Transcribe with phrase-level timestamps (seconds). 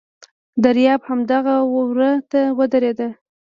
[0.63, 2.99] دریاب همدغه وره ته ودرېد.